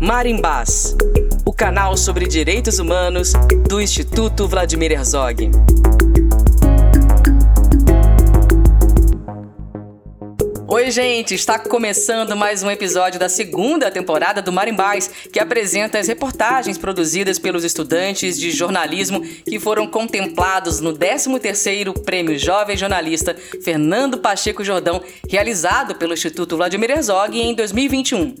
[0.00, 0.96] Marimbás,
[1.44, 3.32] o canal sobre direitos humanos
[3.68, 5.50] do Instituto Vladimir Herzog.
[10.82, 11.36] Oi, gente!
[11.36, 17.38] Está começando mais um episódio da segunda temporada do Marimbás, que apresenta as reportagens produzidas
[17.38, 25.00] pelos estudantes de jornalismo que foram contemplados no 13º Prêmio Jovem Jornalista Fernando Pacheco Jordão,
[25.30, 28.34] realizado pelo Instituto Vladimir Herzog em 2021.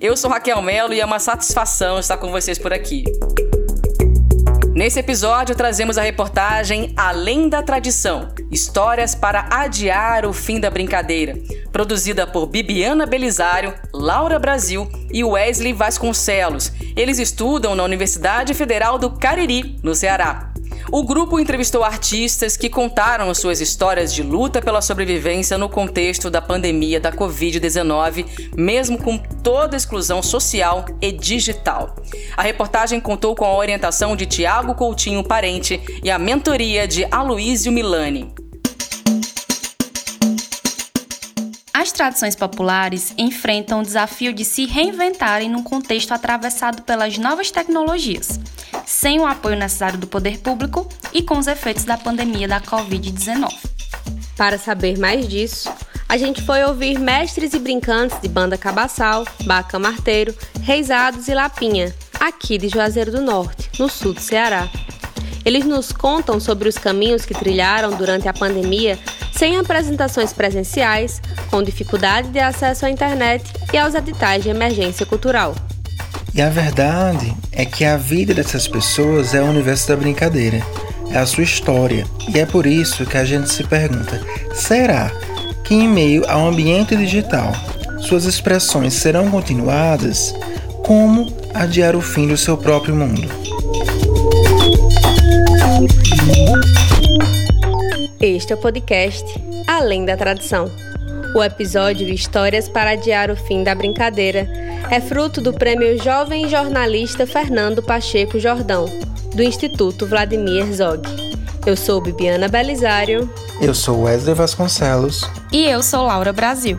[0.00, 3.04] Eu sou Raquel Melo e é uma satisfação estar com vocês por aqui.
[4.74, 11.36] Nesse episódio, trazemos a reportagem Além da Tradição Histórias para Adiar o Fim da Brincadeira,
[11.70, 16.72] produzida por Bibiana Belisário, Laura Brasil e Wesley Vasconcelos.
[16.96, 20.51] Eles estudam na Universidade Federal do Cariri, no Ceará.
[20.94, 26.42] O grupo entrevistou artistas que contaram suas histórias de luta pela sobrevivência no contexto da
[26.42, 31.96] pandemia da Covid-19, mesmo com toda a exclusão social e digital.
[32.36, 37.72] A reportagem contou com a orientação de Tiago Coutinho Parente e a mentoria de Aloísio
[37.72, 38.30] Milani.
[41.72, 48.38] As tradições populares enfrentam o desafio de se reinventarem num contexto atravessado pelas novas tecnologias
[49.02, 53.52] sem o apoio necessário do poder público e com os efeitos da pandemia da Covid-19.
[54.36, 55.68] Para saber mais disso,
[56.08, 61.92] a gente foi ouvir mestres e brincantes de banda Cabaçal, Baca Marteiro, Reisados e Lapinha,
[62.20, 64.68] aqui de Juazeiro do Norte, no sul do Ceará.
[65.44, 68.96] Eles nos contam sobre os caminhos que trilharam durante a pandemia
[69.32, 75.56] sem apresentações presenciais, com dificuldade de acesso à internet e aos editais de emergência cultural.
[76.34, 80.62] E a verdade é que a vida dessas pessoas é o universo da brincadeira,
[81.10, 82.06] é a sua história.
[82.34, 84.18] E é por isso que a gente se pergunta:
[84.54, 85.10] será
[85.62, 87.52] que, em meio ao ambiente digital,
[88.00, 90.34] suas expressões serão continuadas?
[90.86, 93.28] Como adiar o fim do seu próprio mundo?
[98.18, 99.24] Este é o podcast
[99.66, 100.70] Além da Tradição.
[101.34, 104.46] O episódio Histórias para Adiar o Fim da Brincadeira
[104.90, 108.84] é fruto do Prêmio Jovem Jornalista Fernando Pacheco Jordão,
[109.34, 111.02] do Instituto Vladimir Herzog.
[111.64, 113.32] Eu sou Bibiana Belisário.
[113.62, 115.22] Eu sou Wesley Vasconcelos.
[115.50, 116.78] E eu sou Laura Brasil.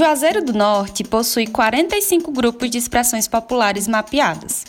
[0.00, 4.64] Juazeiro do Norte possui 45 grupos de expressões populares mapeadas.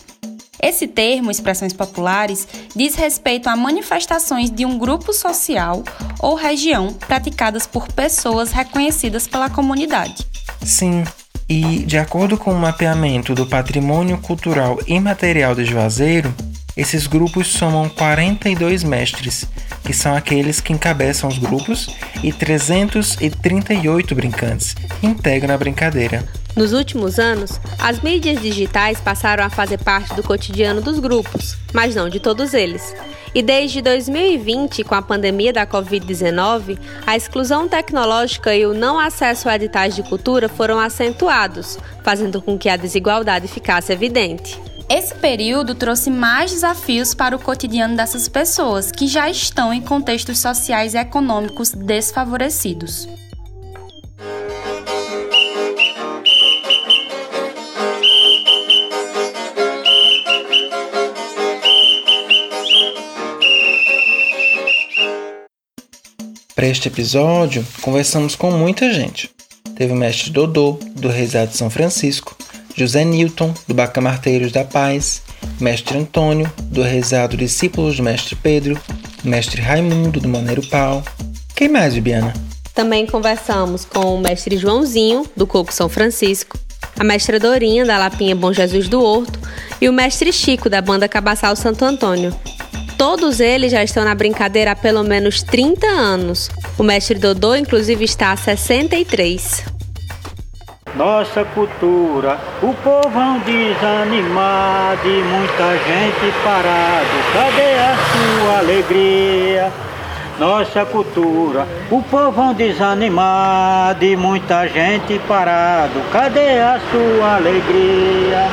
[0.61, 5.85] Esse termo, expressões populares, diz respeito a manifestações de um grupo social
[6.19, 10.27] ou região praticadas por pessoas reconhecidas pela comunidade.
[10.65, 11.05] Sim,
[11.47, 16.35] e de acordo com o mapeamento do Patrimônio Cultural Imaterial de Juazeiro,
[16.75, 19.47] esses grupos somam 42 mestres,
[19.83, 21.89] que são aqueles que encabeçam os grupos,
[22.23, 26.23] e 338 brincantes, que integram a brincadeira.
[26.55, 31.95] Nos últimos anos, as mídias digitais passaram a fazer parte do cotidiano dos grupos, mas
[31.95, 32.93] não de todos eles.
[33.33, 36.77] E desde 2020, com a pandemia da Covid-19,
[37.07, 42.57] a exclusão tecnológica e o não acesso a editais de cultura foram acentuados, fazendo com
[42.57, 44.59] que a desigualdade ficasse evidente.
[44.93, 50.39] Esse período trouxe mais desafios para o cotidiano dessas pessoas que já estão em contextos
[50.39, 53.07] sociais e econômicos desfavorecidos.
[66.53, 69.31] Para este episódio, conversamos com muita gente.
[69.73, 72.20] Teve o mestre Dodô, do Reisado de São Francisco,
[72.75, 75.21] José Newton, do Bacamarteiros da Paz,
[75.59, 78.79] mestre Antônio, do Rezado Discípulos do Mestre Pedro,
[79.23, 81.03] mestre Raimundo, do Maneiro Pau.
[81.55, 82.33] Quem mais, Bibiana?
[82.73, 86.57] Também conversamos com o mestre Joãozinho, do Coco São Francisco,
[86.97, 89.39] a mestra Dorinha, da Lapinha Bom Jesus do Horto,
[89.79, 92.33] e o mestre Chico, da banda Cabaçal Santo Antônio.
[92.97, 96.49] Todos eles já estão na brincadeira há pelo menos 30 anos.
[96.77, 99.70] O mestre Dodô, inclusive, está há 63
[100.95, 102.37] nossa cultura.
[102.61, 107.07] O povão desanimado e muita gente parado.
[107.33, 109.71] Cadê a sua alegria?
[110.39, 111.67] Nossa cultura.
[111.89, 116.01] O povão desanimado e muita gente parado.
[116.11, 118.49] Cadê a sua alegria?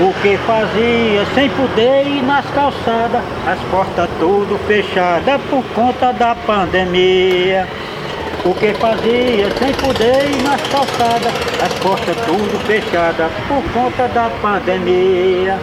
[0.00, 6.34] O que fazia sem poder ir nas calçadas, as portas tudo fechadas por conta da
[6.34, 7.68] pandemia.
[8.44, 11.32] O que fazia sem poder ir nas calçadas,
[11.64, 15.60] as portas tudo fechadas por conta da pandemia.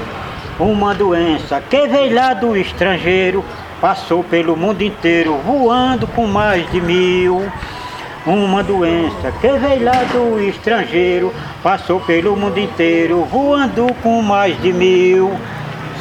[0.57, 3.43] Uma doença que veio lá do estrangeiro,
[3.81, 7.51] passou pelo mundo inteiro, voando com mais de mil.
[8.25, 14.71] Uma doença que veio lá do estrangeiro, passou pelo mundo inteiro, voando com mais de
[14.71, 15.31] mil.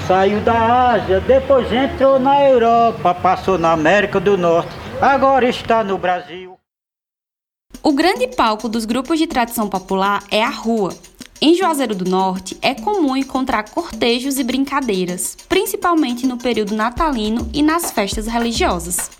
[0.07, 4.71] Saiu da Ásia, depois entrou na Europa, passou na América do Norte,
[5.01, 6.58] agora está no Brasil.
[7.83, 10.95] O grande palco dos grupos de tradição popular é a rua.
[11.41, 17.63] Em Juazeiro do Norte, é comum encontrar cortejos e brincadeiras, principalmente no período natalino e
[17.63, 19.11] nas festas religiosas.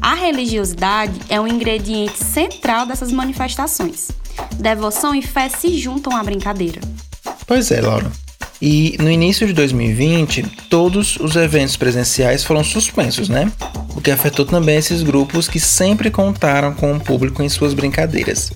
[0.00, 4.10] A religiosidade é um ingrediente central dessas manifestações.
[4.54, 6.80] Devoção e fé se juntam à brincadeira.
[7.46, 8.10] Pois é, Laura.
[8.60, 13.50] E no início de 2020, todos os eventos presenciais foram suspensos, né?
[13.94, 18.50] O que afetou também esses grupos que sempre contaram com o público em suas brincadeiras.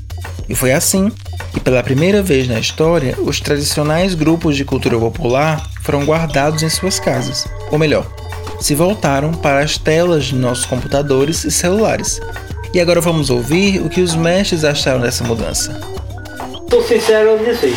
[0.48, 1.10] E foi assim
[1.52, 6.68] que, pela primeira vez na história, os tradicionais grupos de cultura popular foram guardados em
[6.68, 7.46] suas casas.
[7.70, 8.06] Ou melhor,
[8.60, 12.20] se voltaram para as telas de nossos computadores e celulares.
[12.74, 15.80] E agora vamos ouvir o que os mestres acharam dessa mudança.
[16.64, 17.76] Estou sincero a dizer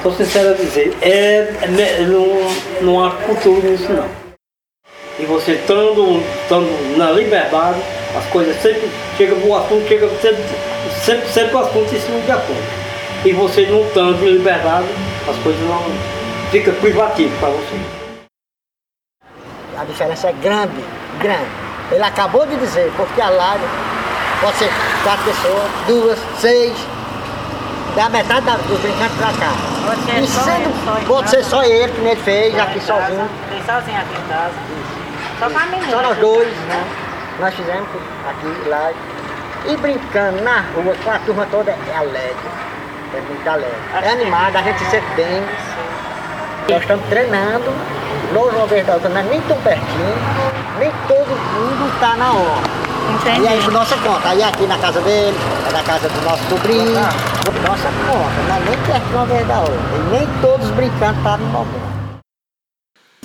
[0.00, 2.26] Estou sincero a dizer, é, é, não,
[2.80, 4.08] não há cultura nisso não.
[5.18, 7.78] E você estando, estando na liberdade,
[8.16, 10.42] as coisas sempre chegam o assunto, chega sempre,
[11.04, 12.62] sempre, sempre o assunto em cima de assunto.
[13.26, 14.86] E você não estando em liberdade,
[15.28, 15.84] as coisas não
[16.50, 17.76] ficam privativas para você.
[19.76, 20.82] A diferença é grande,
[21.20, 21.50] grande.
[21.92, 23.28] Ele acabou de dizer, porque a
[24.40, 24.70] pode ser
[25.04, 26.72] quatro pessoas, duas, seis,
[27.94, 29.79] da metade da, dos brincantes pra cá.
[29.86, 32.62] Pode ser, e só sendo, ele, só pode ser só ele, que ele fez, Só
[32.62, 32.86] aqui casa.
[32.86, 33.30] sozinho.
[33.48, 34.54] Tem sozinho aqui em casa.
[35.38, 35.90] Só com a menina.
[35.90, 36.84] Só nós dois, né?
[37.40, 37.88] Nós fizemos
[38.28, 38.92] aqui, lá.
[39.66, 42.50] E brincando na rua, com a turma toda, é alegre.
[43.14, 43.76] É muito alegre.
[44.02, 45.42] É animado, a gente se bem.
[46.68, 47.72] Nós estamos treinando,
[48.32, 50.14] longe uma vez da outra, não é nem tão pertinho,
[50.78, 52.89] nem todo mundo está na hora.
[53.10, 53.42] Entendi.
[53.42, 55.36] E aí por nossa conta, aí aqui na casa dele,
[55.72, 57.00] na casa do nosso sobrinho,
[57.44, 59.74] por nossa conta, não é nem perto uma vez da outra.
[59.74, 61.90] E nem todos brincando estão no momento.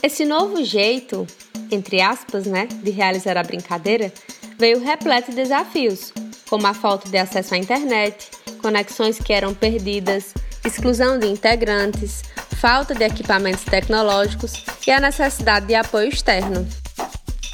[0.02, 1.26] Esse novo jeito,
[1.72, 4.12] entre aspas, né, de realizar a brincadeira,
[4.58, 6.14] veio repleto de desafios,
[6.50, 8.30] como a falta de acesso à internet,
[8.62, 10.34] conexões que eram perdidas,
[10.64, 12.24] exclusão de integrantes,
[12.60, 16.68] falta de equipamentos tecnológicos e a necessidade de apoio externo.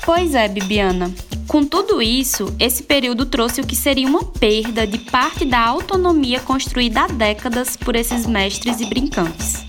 [0.05, 1.11] Pois é, Bibiana.
[1.51, 6.39] Com tudo isso, esse período trouxe o que seria uma perda de parte da autonomia
[6.39, 9.65] construída há décadas por esses mestres e brincantes.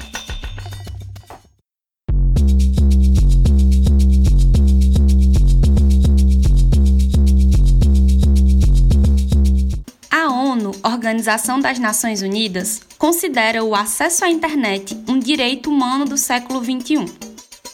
[10.08, 16.16] A ONU, Organização das Nações Unidas, considera o acesso à internet um direito humano do
[16.16, 17.12] século XXI.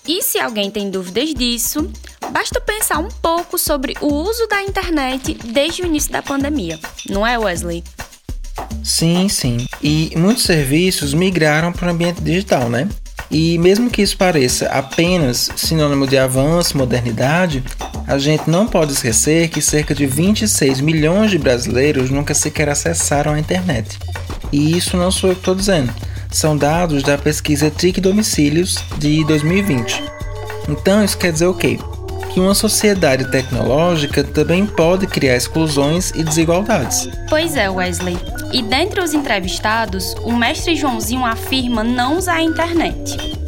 [0.08, 1.92] E se alguém tem dúvidas disso,
[2.30, 6.78] basta pensar um pouco sobre o uso da internet desde o início da pandemia,
[7.08, 7.82] não é, Wesley?
[8.82, 9.66] Sim, sim.
[9.82, 12.88] E muitos serviços migraram para o ambiente digital, né?
[13.30, 17.62] E mesmo que isso pareça apenas sinônimo de avanço modernidade,
[18.06, 23.34] a gente não pode esquecer que cerca de 26 milhões de brasileiros nunca sequer acessaram
[23.34, 23.98] a internet.
[24.50, 25.92] E isso não sou eu que estou dizendo,
[26.30, 30.02] são dados da pesquisa TIC Domicílios de 2020.
[30.68, 31.78] Então isso quer dizer o quê?
[32.32, 37.08] Que uma sociedade tecnológica também pode criar exclusões e desigualdades.
[37.28, 38.18] Pois é, Wesley.
[38.52, 43.38] E dentre os entrevistados, o mestre Joãozinho afirma não usar a internet.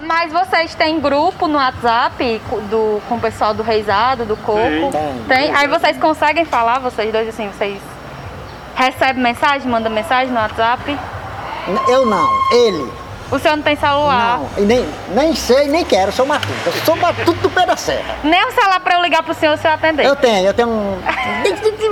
[0.00, 2.40] Mas vocês têm grupo no WhatsApp
[2.70, 4.90] do, com o pessoal do Reisado, do Coco?
[4.90, 5.24] Tem.
[5.28, 5.54] Tem?
[5.54, 7.78] Aí vocês conseguem falar, vocês dois, assim, vocês
[8.74, 10.98] recebem mensagem, mandam mensagem no WhatsApp?
[11.88, 12.90] Eu não, ele.
[13.30, 14.38] O senhor não tem celular?
[14.38, 16.52] Não, e nem, nem sei, nem quero, sou matuto.
[16.64, 18.16] Eu sou matuto do pé da serra.
[18.24, 20.06] Nem o celular pra eu ligar pro senhor, o senhor atender?
[20.06, 20.98] Eu tenho, eu tenho um.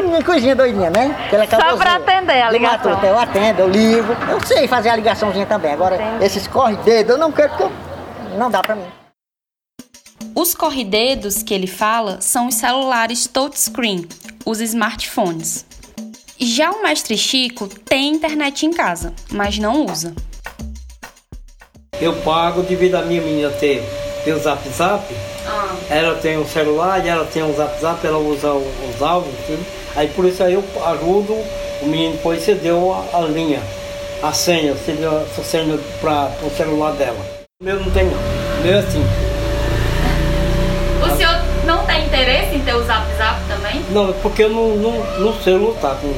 [0.08, 1.14] uma coisinha doidinha, né?
[1.26, 1.96] Aquela Só pra cabozinha.
[1.96, 2.90] atender a ligação.
[2.92, 4.16] matuto, Eu atendo, eu ligo.
[4.30, 5.72] Eu sei fazer a ligaçãozinha também.
[5.74, 6.24] Agora, Entendi.
[6.24, 7.72] esses corre-dedo, eu não quero porque eu-
[8.38, 8.86] não dá pra mim.
[10.34, 14.08] Os corridedos que ele fala são os celulares touchscreen,
[14.44, 15.66] os smartphones.
[16.38, 20.14] Já o mestre Chico tem internet em casa, mas não usa.
[22.00, 23.82] Eu pago devido a minha menina ter,
[24.24, 25.04] ter o zap zap.
[25.88, 29.64] Ela tem um celular e ela tem um zap zap, ela usa os áudios, tudo.
[29.94, 31.32] Aí por isso aí eu ajudo
[31.80, 33.60] o menino, depois você deu a, a linha,
[34.22, 37.18] a senha, você deu a senha para o celular dela.
[37.60, 38.18] O meu não tem não.
[38.18, 39.02] O meu é assim.
[41.02, 43.36] O senhor não tem interesse em ter o Zap Zap?
[43.90, 46.12] Não, porque eu não, não, não sei lutar com.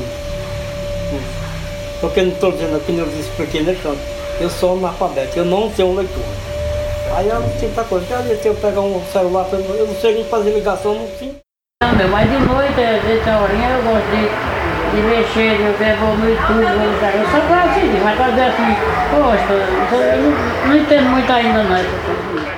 [2.01, 3.97] Porque eu não estou dizendo aqui, eu expliquei no chão.
[4.41, 6.27] Eu sou analfabeto, eu não tenho leitura.
[7.17, 8.07] Aí eu não tinha outra coisa.
[8.07, 11.35] Já eu pegar um celular, eu não sei nem fazer ligação, não tinha.
[11.83, 16.29] Não, meu, mas de noite, essa horinha, eu gosto de, de mexer, eu pego no
[16.29, 18.77] YouTube, eu só pra assistir, mas pra dizer assim,
[19.11, 19.53] poxa,
[19.95, 22.49] eu não, não entendo muito ainda não.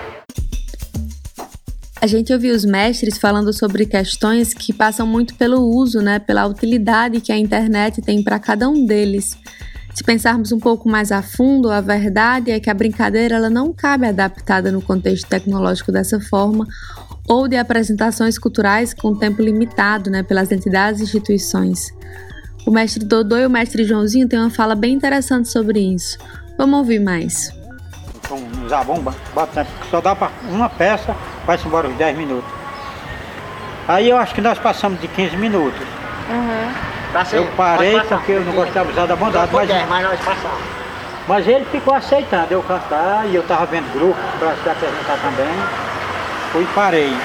[2.03, 6.47] A gente ouviu os mestres falando sobre questões que passam muito pelo uso, né, pela
[6.47, 9.37] utilidade que a internet tem para cada um deles.
[10.01, 13.71] Se pensarmos um pouco mais a fundo, a verdade é que a brincadeira ela não
[13.71, 16.67] cabe adaptada no contexto tecnológico dessa forma
[17.29, 21.95] ou de apresentações culturais com tempo limitado né, pelas entidades e instituições.
[22.67, 26.17] O mestre Dodô e o mestre Joãozinho têm uma fala bem interessante sobre isso.
[26.57, 27.53] Vamos ouvir mais.
[28.25, 29.15] Então, usar bomba,
[29.91, 31.15] só dá para uma peça,
[31.45, 32.51] vai-se embora uns 10 minutos.
[33.87, 36.00] Aí eu acho que nós passamos de 15 minutos.
[36.31, 36.91] Uhum.
[37.33, 40.61] Eu parei porque eu não gostava de usar da bondade, mas, mas nós passamos.
[41.27, 45.53] mas ele ficou aceitando eu cantar e eu estava vendo grupos para se apresentar também.
[46.53, 47.17] Fui e parei.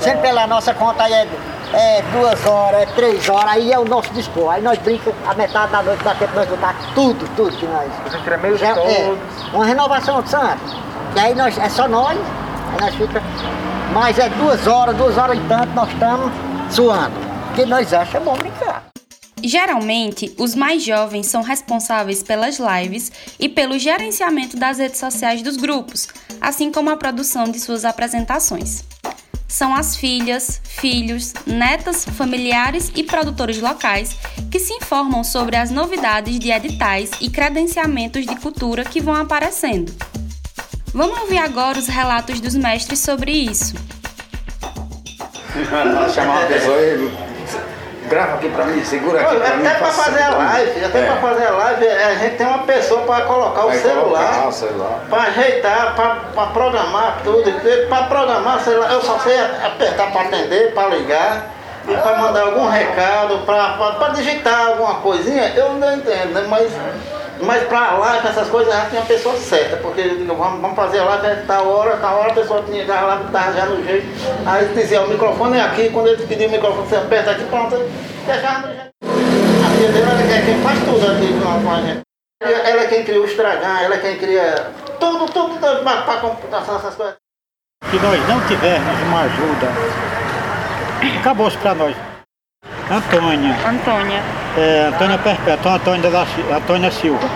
[0.00, 1.28] Sempre pela nossa conta aí é,
[1.72, 4.52] é duas horas, é três horas, aí é o nosso dispor.
[4.52, 7.88] Aí nós brincamos a metade da noite, dá tempo nós botar tudo, tudo que nós.
[8.06, 9.52] Os entremeios Já, é, todos.
[9.52, 10.76] uma renovação de santo.
[11.14, 12.18] E aí nós, é só nós,
[12.72, 13.22] aí nós fica.
[13.92, 16.32] Mas é duas horas, duas horas e tanto, nós estamos
[16.70, 17.27] suando.
[17.58, 18.86] Porque nós achamos bom brincar.
[19.42, 25.56] Geralmente, os mais jovens são responsáveis pelas lives e pelo gerenciamento das redes sociais dos
[25.56, 26.06] grupos,
[26.40, 28.84] assim como a produção de suas apresentações.
[29.48, 34.16] São as filhas, filhos, netas, familiares e produtores locais
[34.52, 39.92] que se informam sobre as novidades de editais e credenciamentos de cultura que vão aparecendo.
[40.94, 43.74] Vamos ouvir agora os relatos dos mestres sobre isso.
[46.14, 47.27] chamar uma pessoa
[48.08, 49.66] grava aqui pra mim, segura aqui pra mim.
[49.66, 51.06] Até pra fazer a live, até É.
[51.06, 54.52] pra fazer a live, a gente tem uma pessoa pra colocar o celular, colocar o
[54.52, 55.00] celular.
[55.08, 57.50] pra ajeitar, pra, pra programar tudo.
[57.88, 61.46] Pra programar, sei lá, eu só sei apertar pra atender, pra ligar.
[61.86, 66.44] E pra mandar algum recado, pra digitar alguma coisinha, eu não entendo, né?
[66.46, 66.70] Mas,
[67.42, 69.76] mas pra live, essas coisas, já tinha a pessoa certa.
[69.76, 73.00] Porque vamos, vamos fazer a live, é tal hora, tal hora, a pessoa tinha já
[73.00, 74.06] lá, tava já no jeito.
[74.46, 77.76] Aí dizia, o microfone é aqui, quando ele pediu o microfone, você aperta aqui, pronto,
[78.26, 78.88] deixava no jeito.
[79.02, 82.00] A filha dele ela é quem faz tudo aqui com a, com gente.
[82.40, 86.20] Ela é quem cria o estragar, ela é quem cria tudo, tudo, tudo para a
[86.20, 87.16] computação, essas coisas.
[87.90, 89.66] Se nós não tivermos uma ajuda,
[91.20, 91.96] acabou-se para nós.
[92.90, 94.47] Antônia, Antônia.
[94.58, 97.28] É, Antônia Perpétua, Antônia, da, Antônia Silva.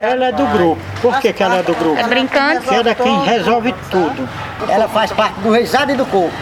[0.00, 0.80] Ela é do grupo.
[1.02, 1.98] Por que, que ela é do grupo?
[1.98, 2.60] É brincante?
[2.60, 4.28] Porque ela é quem resolve tudo.
[4.68, 6.32] Ela faz parte do reisado e do corpo.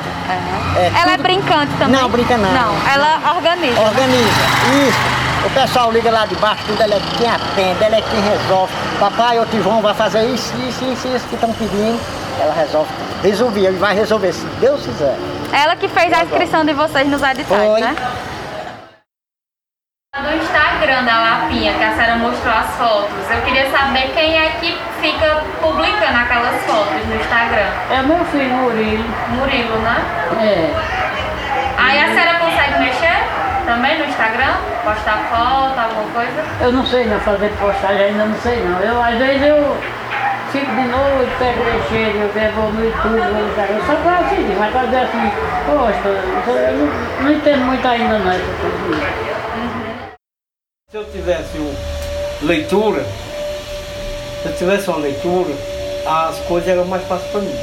[0.77, 2.01] É, Ela é brincante também?
[2.01, 2.53] Não, brinca não.
[2.53, 3.81] Não, ela organiza.
[3.81, 4.41] Organiza.
[4.87, 5.47] Isso.
[5.47, 8.73] O pessoal liga lá de baixo, tudo, ela é quem atende, ela é quem resolve.
[8.99, 11.99] Papai ou Tivão vai fazer isso, isso, isso, isso que estão pedindo.
[12.41, 13.23] Ela resolve tudo.
[13.23, 15.17] Resolvia e vai resolver, se Deus quiser.
[15.53, 17.81] Ela que fez a inscrição de vocês nos editais, Foi.
[17.81, 17.97] né?
[20.23, 24.49] Do Instagram da Lapinha, que a senhora mostrou as fotos, eu queria saber quem é
[24.61, 27.69] que fica publicando aquelas fotos no Instagram.
[27.91, 29.05] É meu filho Murilo.
[29.29, 29.97] Murilo, né?
[30.41, 30.75] É.
[31.77, 33.25] Aí a senhora consegue mexer
[33.67, 34.55] também no Instagram?
[34.85, 36.45] Postar foto, alguma coisa?
[36.63, 38.81] Eu não sei não fazer postagem, ainda não sei não.
[38.81, 39.77] Eu, às vezes eu
[40.51, 44.73] fico de noite, pego mexer, eu pego no YouTube, no Instagram, só pra assistir, mas
[44.73, 45.31] pra dizer assim,
[45.67, 49.36] poxa, eu não, não entendo muito ainda não essas coisas.
[50.97, 51.59] Se eu tivesse
[52.41, 53.05] leitura,
[54.41, 55.53] se eu tivesse uma leitura,
[56.07, 57.55] as coisas eram mais fáceis para mim.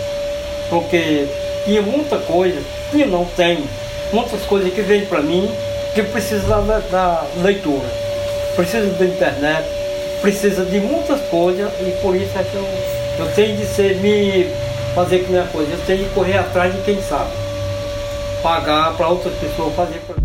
[0.70, 1.26] Porque
[1.66, 2.62] tinha muita coisa,
[2.94, 3.68] e não tenho,
[4.12, 5.50] muitas coisas que vêm para mim
[5.96, 7.90] que precisa da, da leitura.
[8.56, 9.68] Precisa da internet,
[10.22, 12.68] precisa de muitas coisas e por isso é que eu,
[13.18, 14.48] eu tenho de ser, me
[14.94, 17.32] fazer que minha coisa, eu tenho de correr atrás de quem sabe.
[18.44, 20.23] Pagar para outras pessoas fazer para mim.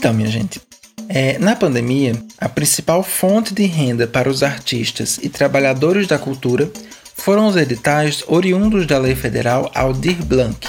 [0.00, 0.58] Então, minha gente,
[1.10, 6.70] é, na pandemia, a principal fonte de renda para os artistas e trabalhadores da cultura
[7.14, 10.66] foram os editais oriundos da Lei Federal Aldir Blanc.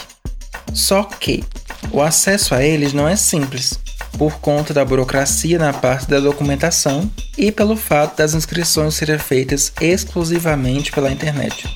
[0.74, 1.46] Só que
[1.94, 3.80] o acesso a eles não é simples,
[4.18, 9.72] por conta da burocracia na parte da documentação e pelo fato das inscrições serem feitas
[9.80, 11.74] exclusivamente pela internet.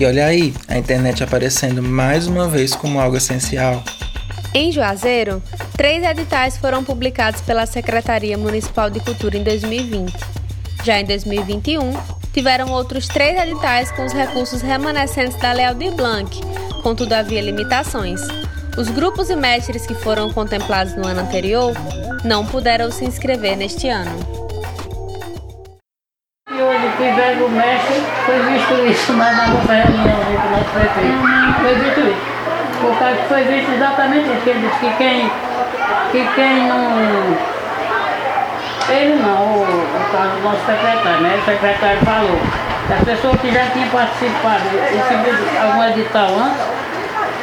[0.00, 3.80] E olha aí, a internet aparecendo mais uma vez como algo essencial.
[4.52, 5.42] Em Juazeiro,
[5.76, 10.12] três editais foram publicados pela Secretaria Municipal de Cultura em 2020.
[10.82, 11.92] Já em 2021,
[12.32, 16.40] tiveram outros três editais com os recursos remanescentes da Lei Aldir Blanc,
[16.82, 18.20] contudo havia limitações.
[18.78, 21.72] Os grupos e mestres que foram contemplados no ano anterior
[22.24, 24.18] não puderam se inscrever neste ano.
[26.50, 31.60] E hoje fui ver o mestre, foi visto isso na nossa reunião do nosso prefeito.
[31.60, 32.36] Foi visto isso.
[33.28, 35.30] Foi visto exatamente isso, ele disse que quem,
[36.12, 37.36] que quem não
[38.88, 41.38] ele não, o, caso do nosso secretário, né?
[41.40, 42.38] O secretário falou
[42.86, 44.62] que as pessoas que já tinham participado,
[44.92, 46.62] recebido algum edital antes,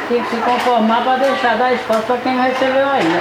[0.08, 3.20] tinham que se conformar para deixar dar espaço para quem não recebeu ainda.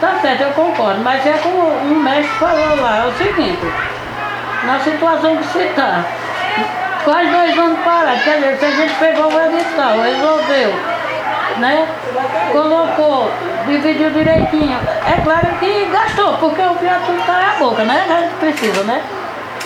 [0.00, 3.72] Tá certo, eu concordo, mas é como um mestre falou lá, é o seguinte,
[4.64, 6.04] na situação que se está,
[7.04, 10.74] quase dois anos parados, quer dizer, se a gente pegou o edital, resolveu,
[11.58, 11.86] né?
[12.52, 13.30] Colocou
[13.66, 14.78] dividiu direitinho.
[15.06, 18.06] É claro que gastou, porque o pior tudo tá na boca, né?
[18.08, 19.02] A gente precisa, né?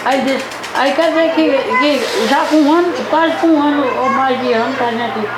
[0.04, 3.84] Aí diz, aí quer dizer que, que já com um ano, quase com um ano
[4.02, 5.28] ou mais de ano que a gente.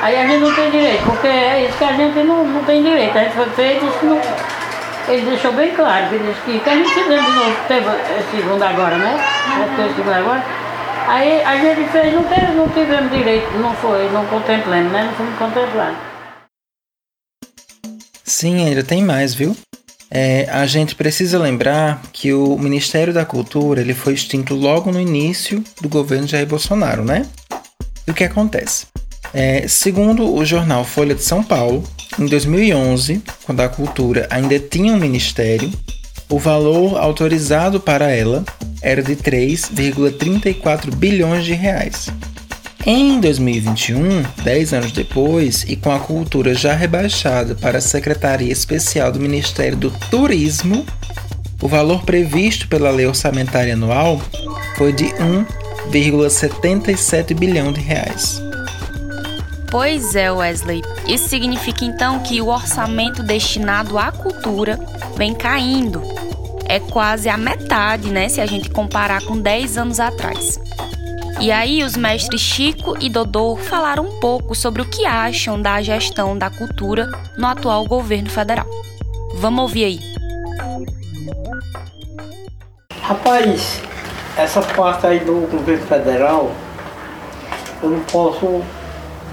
[0.00, 2.82] Aí a gente não tem direito, porque é isso que a gente não, não tem
[2.82, 3.16] direito.
[3.18, 4.20] A gente foi feito isso não.
[5.08, 7.86] Ele deixou bem claro, que disse que, que a gente fizemos de novo, teve
[8.30, 9.18] segundo agora, né?
[9.56, 10.14] Uhum.
[10.14, 10.42] agora.
[11.08, 15.04] Aí a gente fez, não, teve, não tivemos direito, não foi, não contemplamos, né?
[15.04, 16.07] Não fomos contemplados.
[18.28, 19.56] Sim, ainda tem mais, viu?
[20.10, 25.00] É, a gente precisa lembrar que o Ministério da Cultura ele foi extinto logo no
[25.00, 27.26] início do governo Jair Bolsonaro, né?
[28.06, 28.86] E o que acontece?
[29.32, 31.82] É, segundo o jornal Folha de São Paulo,
[32.18, 35.72] em 2011, quando a cultura ainda tinha um ministério,
[36.28, 38.44] o valor autorizado para ela
[38.82, 42.08] era de 3,34 bilhões de reais.
[42.86, 49.12] Em 2021, 10 anos depois, e com a cultura já rebaixada para a Secretaria Especial
[49.12, 50.86] do Ministério do Turismo,
[51.60, 54.22] o valor previsto pela Lei Orçamentária Anual
[54.76, 55.06] foi de
[55.90, 58.40] 1,77 bilhão de reais.
[59.70, 60.82] Pois é, Wesley.
[61.06, 64.78] Isso significa então que o orçamento destinado à cultura
[65.16, 66.00] vem caindo.
[66.66, 70.58] É quase a metade, né, se a gente comparar com 10 anos atrás.
[71.40, 75.80] E aí os mestres Chico e Dodô falaram um pouco sobre o que acham da
[75.80, 78.66] gestão da cultura no atual governo federal.
[79.34, 79.98] Vamos ouvir aí.
[83.00, 83.80] Rapaz,
[84.36, 86.50] essa parte aí do governo federal,
[87.84, 88.60] eu não posso,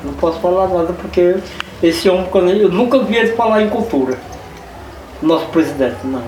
[0.04, 1.38] não posso falar nada porque
[1.82, 2.30] esse homem,
[2.62, 4.16] eu nunca vi ele falar em cultura.
[5.24, 6.24] Nosso presidente, não.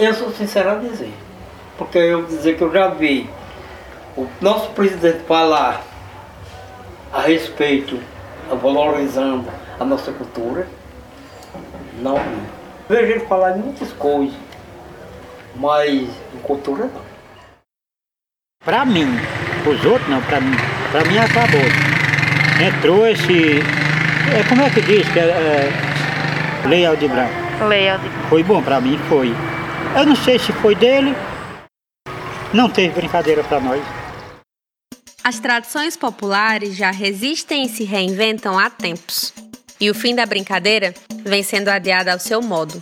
[0.00, 1.12] Eu sou sincero a dizer.
[1.76, 3.30] Porque eu dizer que eu já vi
[4.18, 5.80] o nosso presidente falar
[7.12, 8.00] a respeito,
[8.60, 10.66] valorizando a nossa cultura,
[12.00, 12.18] não.
[12.88, 14.34] Vejo ele falar em muitas coisas,
[15.54, 15.92] mas
[16.34, 17.08] em cultura não.
[18.64, 19.06] Para mim,
[19.64, 20.56] os outros não, para mim.
[20.90, 21.60] Para mim acabou.
[22.60, 23.60] Entrou esse.
[23.60, 27.32] É, como é que diz que é, é Lei Aldir Blanc?
[27.68, 28.28] Lei Blanc.
[28.28, 29.32] Foi bom para mim, foi.
[29.96, 31.14] Eu não sei se foi dele.
[32.52, 33.97] Não teve brincadeira para nós.
[35.28, 39.34] As tradições populares já resistem e se reinventam há tempos.
[39.78, 42.80] E o fim da brincadeira vem sendo adiado ao seu modo.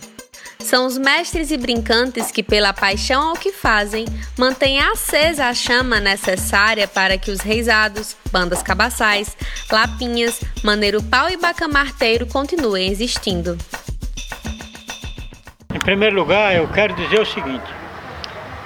[0.59, 4.05] São os mestres e brincantes que, pela paixão ao que fazem,
[4.37, 9.35] mantêm acesa a chama necessária para que os reisados, bandas cabaçais,
[9.69, 13.57] lapinhas, maneiro pau e bacamarteiro continuem existindo.
[15.75, 17.69] Em primeiro lugar, eu quero dizer o seguinte: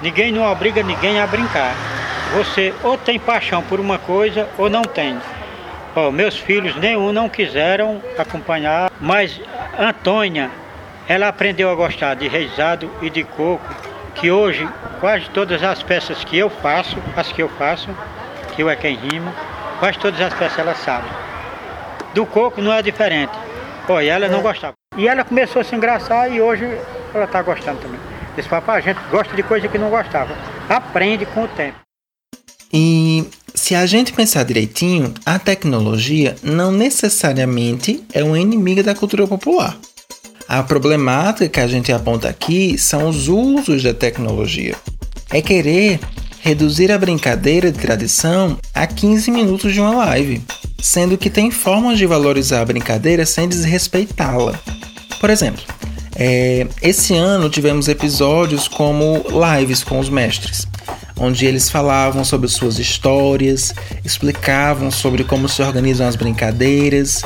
[0.00, 1.91] ninguém não obriga ninguém a brincar.
[2.34, 5.18] Você ou tem paixão por uma coisa ou não tem.
[5.94, 9.38] Oh, meus filhos nenhum não quiseram acompanhar, mas
[9.78, 10.50] Antônia,
[11.06, 13.62] ela aprendeu a gostar de reizado e de coco,
[14.14, 14.66] que hoje
[14.98, 17.90] quase todas as peças que eu faço, as que eu faço,
[18.56, 19.30] que eu é quem rima,
[19.78, 21.08] quase todas as peças ela sabe.
[22.14, 23.32] Do coco não é diferente.
[23.86, 24.42] Oh, e ela não é.
[24.42, 24.72] gostava.
[24.96, 26.64] E ela começou a se engraçar e hoje
[27.12, 28.00] ela está gostando também.
[28.38, 30.34] Esse papai, a gente gosta de coisa que não gostava.
[30.70, 31.82] Aprende com o tempo.
[32.72, 39.26] E se a gente pensar direitinho, a tecnologia não necessariamente é uma inimiga da cultura
[39.26, 39.76] popular.
[40.48, 44.74] A problemática que a gente aponta aqui são os usos da tecnologia.
[45.30, 46.00] É querer
[46.40, 50.42] reduzir a brincadeira de tradição a 15 minutos de uma live,
[50.80, 54.58] sendo que tem formas de valorizar a brincadeira sem desrespeitá-la.
[55.20, 55.62] Por exemplo,
[56.16, 60.66] é, esse ano tivemos episódios como lives com os mestres
[61.22, 63.72] onde eles falavam sobre suas histórias,
[64.04, 67.22] explicavam sobre como se organizam as brincadeiras.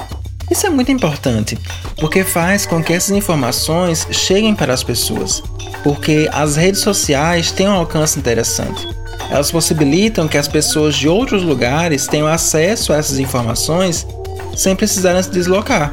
[0.51, 1.59] Isso é muito importante,
[1.99, 5.43] porque faz com que essas informações cheguem para as pessoas,
[5.83, 8.87] porque as redes sociais têm um alcance interessante.
[9.31, 14.07] Elas possibilitam que as pessoas de outros lugares tenham acesso a essas informações
[14.55, 15.93] sem precisarem se deslocar.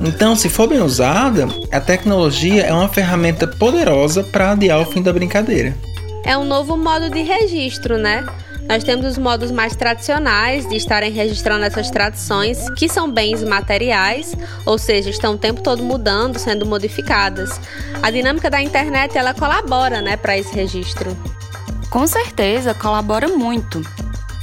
[0.00, 5.00] Então, se for bem usada, a tecnologia é uma ferramenta poderosa para adiar o fim
[5.00, 5.74] da brincadeira.
[6.26, 8.26] É um novo modo de registro, né?
[8.68, 14.34] Nós temos os modos mais tradicionais de estarem registrando essas tradições, que são bens materiais,
[14.64, 17.60] ou seja, estão o tempo todo mudando, sendo modificadas.
[18.02, 21.16] A dinâmica da internet ela colabora, né, para esse registro.
[21.90, 23.80] Com certeza, colabora muito.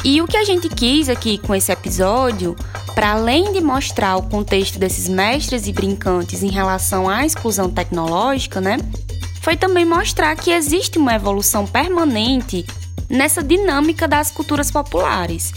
[0.06, 2.56] E o que a gente quis aqui com esse episódio,
[2.96, 8.62] para além de mostrar o contexto desses mestres e brincantes em relação à exclusão tecnológica,
[8.62, 8.78] né?
[9.44, 12.66] Foi também mostrar que existe uma evolução permanente
[13.10, 15.52] nessa dinâmica das culturas populares.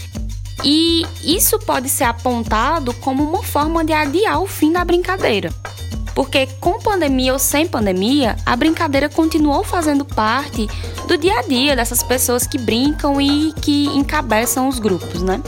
[0.61, 5.53] E isso pode ser apontado como uma forma de adiar o fim da brincadeira.
[6.13, 10.67] Porque com pandemia ou sem pandemia, a brincadeira continuou fazendo parte
[11.07, 15.41] do dia a dia dessas pessoas que brincam e que encabeçam os grupos, né?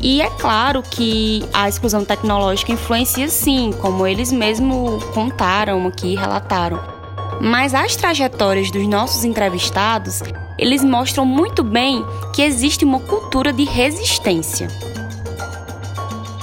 [0.00, 7.01] E é claro que a exclusão tecnológica influencia sim, como eles mesmos contaram aqui, relataram.
[7.42, 10.22] Mas as trajetórias dos nossos entrevistados
[10.62, 14.68] eles mostram muito bem que existe uma cultura de resistência.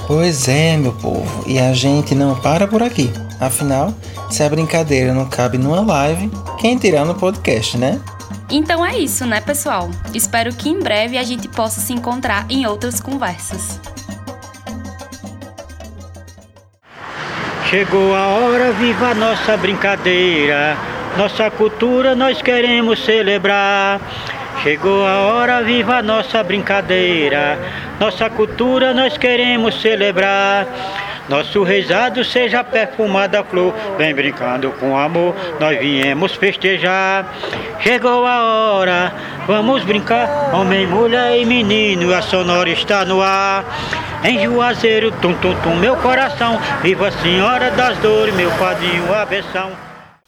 [0.06, 3.10] Pois é, meu povo, e a gente não para por aqui.
[3.40, 3.94] Afinal,
[4.28, 7.98] se a brincadeira não cabe numa live, quem tirar no podcast, né?
[8.50, 9.88] Então é isso, né, pessoal?
[10.12, 13.80] Espero que em breve a gente possa se encontrar em outras conversas.
[17.70, 20.76] Chegou a hora, viva a nossa brincadeira.
[21.16, 24.00] Nossa cultura nós queremos celebrar.
[24.60, 27.56] Chegou a hora, viva a nossa brincadeira.
[28.00, 30.66] Nossa cultura nós queremos celebrar.
[31.28, 37.32] Nosso rezado seja perfumada flor, vem brincando com amor, nós viemos festejar.
[37.78, 39.14] Chegou a hora,
[39.50, 43.64] vamos brincar, homem, mulher e menino, a sonora está no ar.
[44.24, 49.26] Em Juazeiro, tum tum tum, meu coração, viva a Senhora das Dores, meu padrinho, a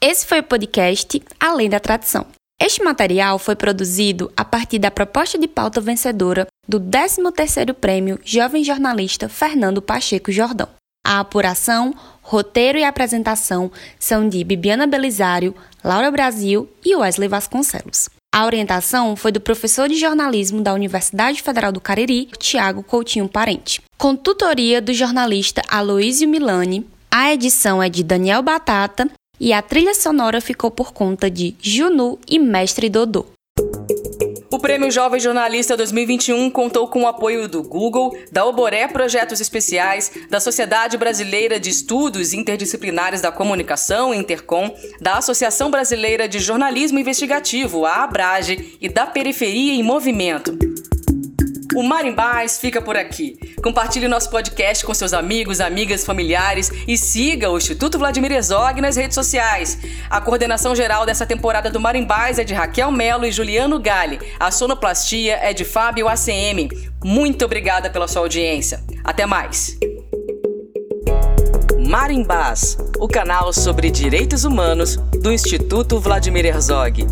[0.01, 2.25] esse foi o podcast Além da Tradição.
[2.61, 8.65] Este material foi produzido a partir da proposta de pauta vencedora do 13º Prêmio Jovem
[8.65, 10.67] Jornalista Fernando Pacheco Jordão.
[11.05, 18.09] A apuração, roteiro e apresentação são de Bibiana Belisário, Laura Brasil e Wesley Vasconcelos.
[18.33, 23.79] A orientação foi do professor de jornalismo da Universidade Federal do Cariri, Tiago Coutinho Parente,
[23.95, 26.83] com tutoria do jornalista Aloísio Milani.
[27.11, 29.07] A edição é de Daniel Batata
[29.39, 33.27] e a trilha sonora ficou por conta de Junu e Mestre Dodô.
[34.53, 40.11] O Prêmio Jovem Jornalista 2021 contou com o apoio do Google, da Oboré Projetos Especiais,
[40.29, 47.83] da Sociedade Brasileira de Estudos Interdisciplinares da Comunicação, Intercom, da Associação Brasileira de Jornalismo Investigativo,
[47.83, 50.55] a Abrage, e da Periferia em Movimento.
[51.75, 53.37] O Marimbás fica por aqui.
[53.63, 58.95] Compartilhe nosso podcast com seus amigos, amigas, familiares e siga o Instituto Vladimir Herzog nas
[58.95, 59.79] redes sociais.
[60.09, 64.19] A coordenação geral dessa temporada do Marimbás é de Raquel Melo e Juliano Gale.
[64.39, 66.69] A sonoplastia é de Fábio ACM.
[67.03, 68.83] Muito obrigada pela sua audiência.
[69.03, 69.77] Até mais.
[71.87, 77.05] Marimbás, o canal sobre direitos humanos do Instituto Vladimir Herzog.